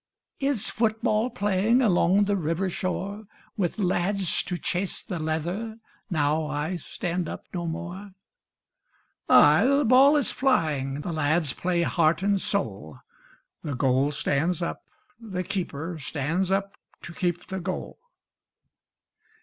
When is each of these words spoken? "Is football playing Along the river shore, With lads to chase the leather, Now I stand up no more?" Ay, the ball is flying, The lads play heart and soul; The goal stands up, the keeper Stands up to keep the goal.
"Is 0.39 0.67
football 0.67 1.29
playing 1.29 1.83
Along 1.83 2.23
the 2.25 2.35
river 2.35 2.71
shore, 2.71 3.25
With 3.55 3.77
lads 3.77 4.41
to 4.45 4.57
chase 4.57 5.03
the 5.03 5.19
leather, 5.19 5.77
Now 6.09 6.47
I 6.47 6.77
stand 6.77 7.29
up 7.29 7.43
no 7.53 7.67
more?" 7.67 8.15
Ay, 9.29 9.63
the 9.67 9.85
ball 9.85 10.15
is 10.17 10.31
flying, 10.31 11.01
The 11.01 11.13
lads 11.13 11.53
play 11.53 11.83
heart 11.83 12.23
and 12.23 12.41
soul; 12.41 12.97
The 13.61 13.75
goal 13.75 14.11
stands 14.11 14.63
up, 14.63 14.81
the 15.19 15.43
keeper 15.43 15.99
Stands 15.99 16.49
up 16.49 16.77
to 17.03 17.13
keep 17.13 17.45
the 17.45 17.59
goal. 17.59 17.99